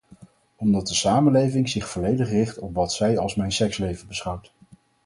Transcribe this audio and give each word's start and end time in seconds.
Omdat 0.55 0.87
de 0.87 0.93
samenleving 0.93 1.69
zich 1.69 1.89
volledig 1.89 2.29
richt 2.29 2.59
op 2.59 2.73
wat 2.75 2.93
zij 2.93 3.17
als 3.17 3.35
mijn 3.35 3.51
seksleven 3.51 4.07
beschouwt. 4.07 4.53